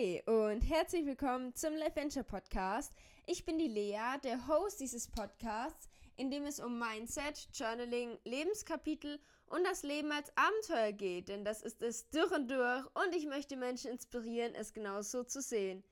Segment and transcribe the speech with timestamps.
[0.00, 2.92] Hey und herzlich willkommen zum Life Venture Podcast.
[3.26, 9.18] Ich bin die Lea, der Host dieses Podcasts, in dem es um Mindset, Journaling, Lebenskapitel
[9.46, 13.26] und das Leben als Abenteuer geht, denn das ist es durch und durch und ich
[13.26, 15.82] möchte Menschen inspirieren, es genauso zu sehen.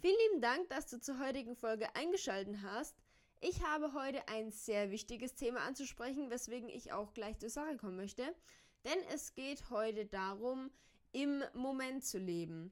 [0.00, 2.94] Vielen lieben Dank, dass du zur heutigen Folge eingeschaltet hast.
[3.40, 7.96] Ich habe heute ein sehr wichtiges Thema anzusprechen, weswegen ich auch gleich zur Sache kommen
[7.96, 8.32] möchte.
[8.84, 10.70] Denn es geht heute darum,
[11.10, 12.70] im Moment zu leben.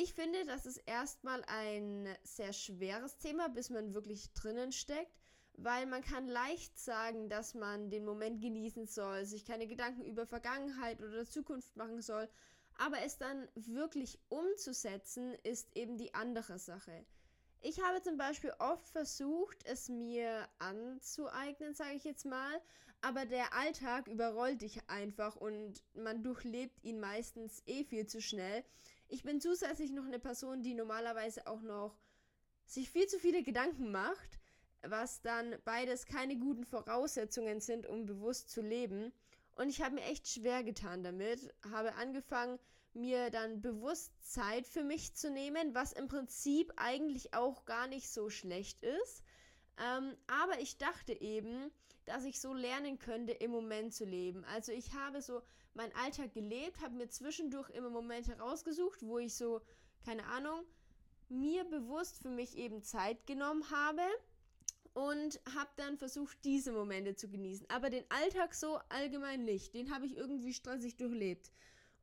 [0.00, 5.12] Ich finde, das ist erstmal ein sehr schweres Thema, bis man wirklich drinnen steckt,
[5.54, 10.24] weil man kann leicht sagen, dass man den Moment genießen soll, sich keine Gedanken über
[10.24, 12.28] Vergangenheit oder Zukunft machen soll,
[12.76, 17.04] aber es dann wirklich umzusetzen, ist eben die andere Sache.
[17.60, 22.62] Ich habe zum Beispiel oft versucht, es mir anzueignen, sage ich jetzt mal,
[23.00, 28.64] aber der Alltag überrollt dich einfach und man durchlebt ihn meistens eh viel zu schnell.
[29.08, 31.98] Ich bin zusätzlich noch eine Person, die normalerweise auch noch
[32.66, 34.38] sich viel zu viele Gedanken macht,
[34.82, 39.12] was dann beides keine guten Voraussetzungen sind, um bewusst zu leben.
[39.56, 42.58] Und ich habe mir echt schwer getan damit, habe angefangen,
[42.92, 48.10] mir dann bewusst Zeit für mich zu nehmen, was im Prinzip eigentlich auch gar nicht
[48.10, 49.22] so schlecht ist.
[49.78, 51.70] Ähm, aber ich dachte eben,
[52.08, 54.44] dass ich so lernen könnte, im Moment zu leben.
[54.46, 55.42] Also ich habe so
[55.74, 59.60] meinen Alltag gelebt, habe mir zwischendurch immer Momente rausgesucht, wo ich so,
[60.04, 60.64] keine Ahnung,
[61.28, 64.02] mir bewusst für mich eben Zeit genommen habe
[64.94, 67.68] und habe dann versucht, diese Momente zu genießen.
[67.70, 69.74] Aber den Alltag so allgemein nicht.
[69.74, 71.52] Den habe ich irgendwie stressig durchlebt.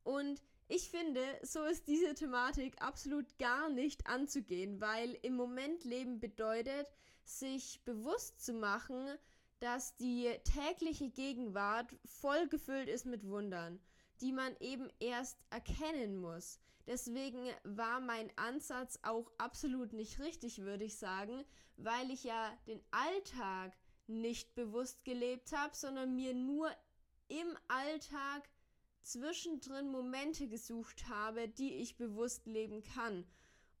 [0.04, 6.20] Und ich finde, so ist diese Thematik absolut gar nicht anzugehen, weil im Moment leben
[6.20, 6.86] bedeutet,
[7.24, 9.18] sich bewusst zu machen,
[9.60, 13.80] dass die tägliche Gegenwart voll gefüllt ist mit Wundern
[14.20, 16.58] die man eben erst erkennen muss.
[16.86, 21.44] Deswegen war mein Ansatz auch absolut nicht richtig, würde ich sagen,
[21.76, 26.70] weil ich ja den Alltag nicht bewusst gelebt habe, sondern mir nur
[27.28, 28.48] im Alltag
[29.02, 33.26] zwischendrin Momente gesucht habe, die ich bewusst leben kann.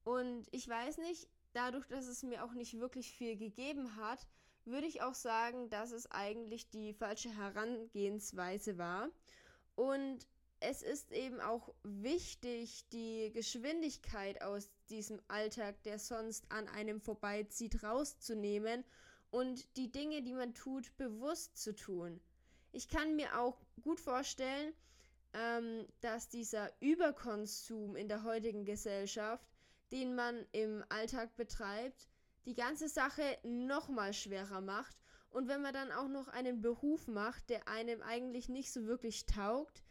[0.02, 4.26] Und ich weiß nicht, dadurch, dass es mir auch nicht wirklich viel gegeben hat,
[4.66, 9.08] würde ich auch sagen, dass es eigentlich die falsche Herangehensweise war.
[9.74, 10.26] Und
[10.60, 17.82] es ist eben auch wichtig, die Geschwindigkeit aus diesem Alltag, der sonst an einem vorbeizieht,
[17.82, 18.84] rauszunehmen
[19.30, 22.20] und die Dinge, die man tut, bewusst zu tun.
[22.72, 24.72] Ich kann mir auch gut vorstellen,
[25.34, 29.46] ähm, dass dieser Überkonsum in der heutigen Gesellschaft,
[29.92, 32.08] den man im Alltag betreibt,
[32.46, 34.96] die ganze Sache nochmal schwerer macht.
[35.30, 39.26] Und wenn man dann auch noch einen Beruf macht, der einem eigentlich nicht so wirklich
[39.26, 39.82] taugt,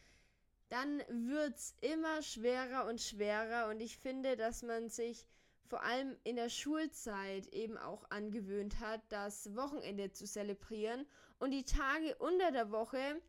[0.70, 3.70] dann wird es immer schwerer und schwerer.
[3.70, 5.28] Und ich finde, dass man sich
[5.68, 11.06] vor allem in der Schulzeit eben auch angewöhnt hat, das Wochenende zu zelebrieren
[11.40, 13.22] und die Tage unter der Woche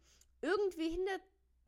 [0.43, 1.19] irgendwie hinter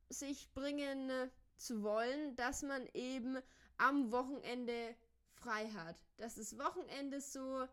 [0.09, 1.11] sich bringen
[1.57, 3.39] zu wollen, dass man eben
[3.77, 4.95] am Wochenende
[5.41, 5.97] frei hat.
[6.17, 7.67] Dass das Wochenende so,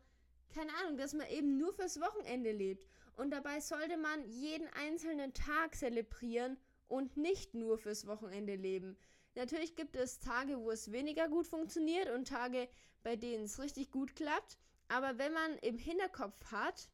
[0.53, 2.87] keine Ahnung, dass man eben nur fürs Wochenende lebt.
[3.17, 8.97] Und dabei sollte man jeden einzelnen Tag zelebrieren und nicht nur fürs Wochenende leben.
[9.35, 12.69] Natürlich gibt es Tage, wo es weniger gut funktioniert und Tage,
[13.03, 14.57] bei denen es richtig gut klappt.
[14.87, 16.89] Aber wenn man im Hinterkopf hat,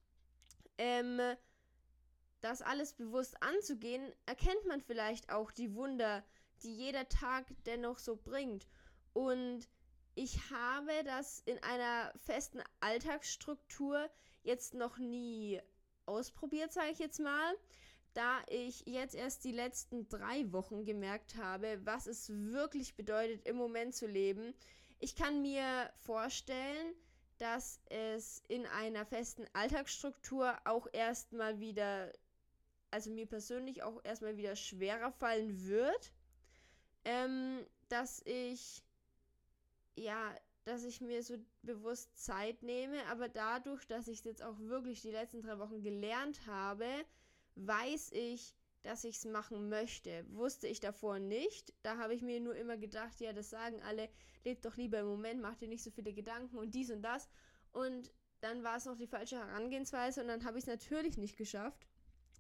[0.78, 1.20] ähm,
[2.42, 6.24] das alles bewusst anzugehen, erkennt man vielleicht auch die Wunder,
[6.64, 8.68] die jeder Tag dennoch so bringt.
[9.14, 9.68] Und
[10.16, 14.10] ich habe das in einer festen Alltagsstruktur
[14.44, 15.62] jetzt noch nie
[16.06, 17.56] ausprobiert, sage ich jetzt mal,
[18.14, 23.56] da ich jetzt erst die letzten drei Wochen gemerkt habe, was es wirklich bedeutet, im
[23.56, 24.54] Moment zu leben.
[25.00, 26.94] Ich kann mir vorstellen,
[27.38, 32.12] dass es in einer festen Alltagsstruktur auch erstmal wieder,
[32.92, 36.12] also mir persönlich auch erstmal wieder schwerer fallen wird,
[37.04, 38.84] ähm, dass ich,
[39.96, 44.60] ja, dass ich mir so bewusst Zeit nehme, aber dadurch, dass ich es jetzt auch
[44.60, 46.86] wirklich die letzten drei Wochen gelernt habe,
[47.56, 50.26] weiß ich, dass ich es machen möchte.
[50.30, 51.74] Wusste ich davor nicht.
[51.84, 54.10] Da habe ich mir nur immer gedacht, ja, das sagen alle,
[54.44, 57.30] lebt doch lieber im Moment, mach dir nicht so viele Gedanken und dies und das.
[57.72, 58.12] Und
[58.42, 61.88] dann war es noch die falsche Herangehensweise und dann habe ich es natürlich nicht geschafft,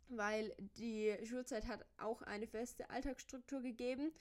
[0.09, 4.11] weil die Schulzeit hat auch eine feste Alltagsstruktur gegeben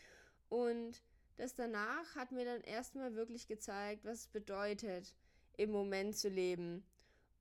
[0.49, 1.03] und
[1.37, 5.15] das danach hat mir dann erstmal wirklich gezeigt, was es bedeutet,
[5.57, 6.85] im Moment zu leben.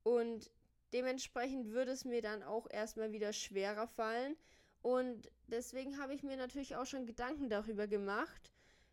[0.02, 0.50] Und
[0.92, 4.36] Dementsprechend würde es mir dann auch erstmal wieder schwerer fallen.
[4.82, 8.50] Und deswegen habe ich mir natürlich auch schon Gedanken darüber gemacht,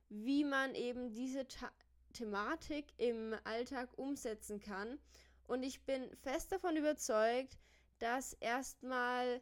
[0.09, 1.71] wie man eben diese Ta
[2.13, 4.97] Thematik im Alltag umsetzen kann.
[5.45, 7.57] Und ich bin fest davon überzeugt,
[7.99, 9.41] dass erstmal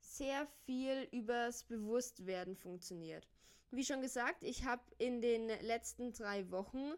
[0.00, 3.28] sehr viel übers Bewusstwerden funktioniert.
[3.70, 6.94] Wie schon gesagt, ich habe in den letzten drei Wochen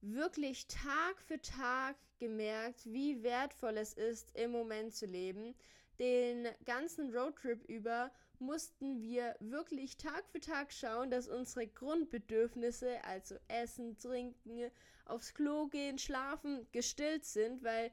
[0.00, 5.56] wirklich Tag für Tag gemerkt, wie wertvoll es ist, im Moment zu leben.
[5.98, 13.36] Den ganzen Roadtrip über mussten wir wirklich Tag für Tag schauen, dass unsere Grundbedürfnisse, also
[13.48, 14.70] Essen, Trinken,
[15.06, 17.90] aufs Klo gehen, schlafen, gestillt sind, weil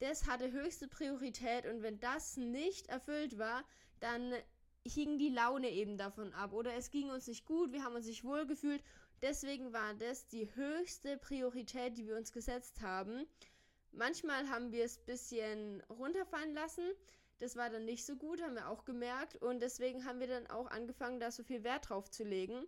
[0.00, 3.64] das hatte höchste Priorität und wenn das nicht erfüllt war,
[4.00, 4.34] dann
[4.86, 8.06] hing die Laune eben davon ab oder es ging uns nicht gut, wir haben uns
[8.06, 8.82] nicht wohl gefühlt.
[9.22, 13.26] Deswegen war das die höchste Priorität, die wir uns gesetzt haben.
[13.92, 16.90] Manchmal haben wir es ein bisschen runterfallen lassen.
[17.38, 19.36] Das war dann nicht so gut, haben wir auch gemerkt.
[19.36, 22.66] Und deswegen haben wir dann auch angefangen, da so viel Wert drauf zu legen.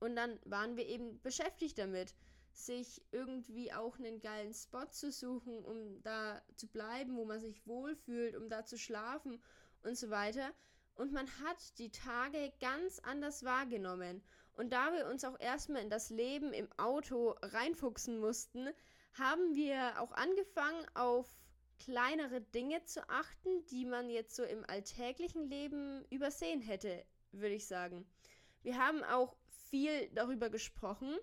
[0.00, 2.14] Und dann waren wir eben beschäftigt damit,
[2.52, 7.66] sich irgendwie auch einen geilen Spot zu suchen, um da zu bleiben, wo man sich
[7.66, 9.40] wohlfühlt, um da zu schlafen
[9.82, 10.52] und so weiter.
[10.98, 14.20] Und man hat die Tage ganz anders wahrgenommen.
[14.54, 18.68] Und da wir uns auch erstmal in das Leben im Auto reinfuchsen mussten,
[19.14, 21.28] haben wir auch angefangen, auf
[21.78, 27.68] kleinere Dinge zu achten, die man jetzt so im alltäglichen Leben übersehen hätte, würde ich
[27.68, 28.04] sagen.
[28.62, 29.36] Wir haben auch
[29.70, 31.16] viel darüber gesprochen,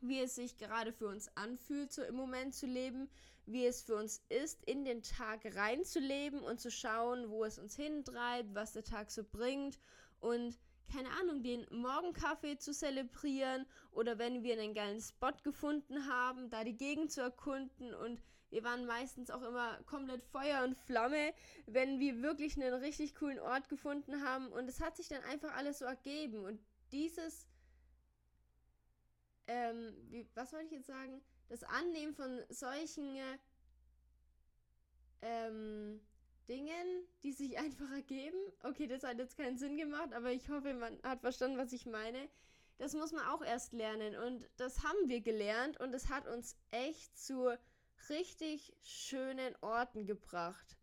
[0.00, 3.08] wie es sich gerade für uns anfühlt, so im Moment zu leben,
[3.46, 7.76] wie es für uns ist, in den Tag reinzuleben und zu schauen, wo es uns
[7.76, 9.78] hintreibt, was der Tag so bringt
[10.20, 10.58] und
[10.92, 16.62] keine Ahnung, den Morgenkaffee zu zelebrieren oder wenn wir einen geilen Spot gefunden haben, da
[16.62, 21.34] die Gegend zu erkunden und wir waren meistens auch immer komplett Feuer und Flamme,
[21.66, 25.54] wenn wir wirklich einen richtig coolen Ort gefunden haben und es hat sich dann einfach
[25.56, 26.60] alles so ergeben und
[26.92, 27.48] dieses
[29.46, 31.20] ähm, wie, was wollte ich jetzt sagen?
[31.48, 33.16] Das Annehmen von solchen
[35.22, 36.00] ähm,
[36.48, 38.38] Dingen, die sich einfach ergeben.
[38.62, 41.86] Okay, das hat jetzt keinen Sinn gemacht, aber ich hoffe, man hat verstanden, was ich
[41.86, 42.28] meine.
[42.78, 46.56] Das muss man auch erst lernen und das haben wir gelernt und es hat uns
[46.72, 47.56] echt zu
[48.08, 50.76] richtig schönen Orten gebracht.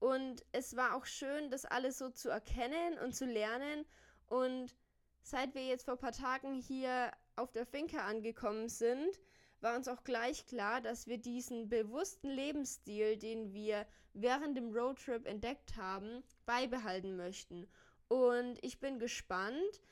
[0.00, 3.84] Und es war auch schön, das alles so zu erkennen und zu lernen.
[4.26, 4.74] Und
[5.22, 9.18] seit wir jetzt vor ein paar Tagen hier auf der Finca angekommen sind,
[9.60, 15.26] war uns auch gleich klar, dass wir diesen bewussten Lebensstil, den wir während dem Roadtrip
[15.26, 17.68] entdeckt haben, beibehalten möchten.
[18.08, 19.82] Und ich bin gespannt,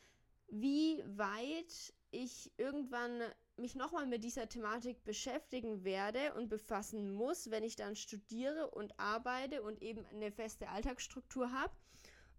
[0.49, 3.21] wie weit ich irgendwann
[3.57, 8.99] mich nochmal mit dieser Thematik beschäftigen werde und befassen muss, wenn ich dann studiere und
[8.99, 11.73] arbeite und eben eine feste Alltagsstruktur habe.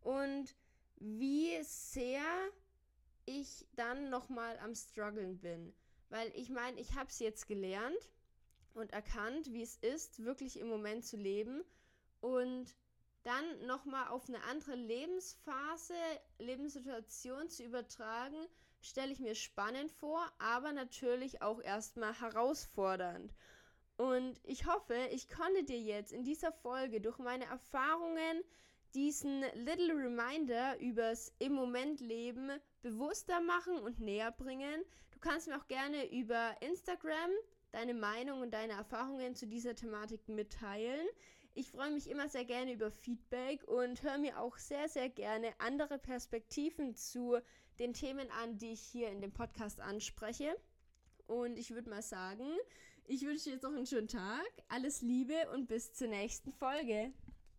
[0.01, 0.55] Und
[0.97, 2.23] wie sehr
[3.25, 5.73] ich dann nochmal am struggeln bin.
[6.09, 8.11] Weil ich meine, ich habe es jetzt gelernt
[8.73, 11.63] und erkannt, wie es ist, wirklich im Moment zu leben
[12.21, 12.75] und
[13.23, 15.93] dann nochmal auf eine andere Lebensphase,
[16.39, 18.47] Lebenssituation zu übertragen,
[18.79, 23.33] stelle ich mir spannend vor, aber natürlich auch erstmal herausfordernd.
[23.97, 28.43] Und ich hoffe, ich konnte dir jetzt in dieser Folge durch meine Erfahrungen
[28.93, 32.51] diesen Little Reminder übers im Moment Leben
[32.81, 34.83] bewusster machen und näher bringen.
[35.17, 37.31] Du kannst mir auch gerne über Instagram
[37.71, 41.07] deine Meinung und deine Erfahrungen zu dieser Thematik mitteilen.
[41.55, 45.55] Ich freue mich immer sehr gerne über Feedback und höre mir auch sehr, sehr gerne
[45.57, 47.39] andere Perspektiven zu
[47.79, 50.55] den Themen an, die ich hier in dem Podcast anspreche.
[51.25, 52.45] Und ich würde mal sagen,
[53.05, 57.11] ich wünsche dir jetzt noch einen schönen Tag, alles Liebe und bis zur nächsten Folge.